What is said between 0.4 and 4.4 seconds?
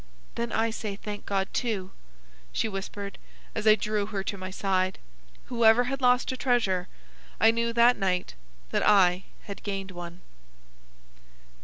I say, 'Thank God,' too," she whispered, as I drew her to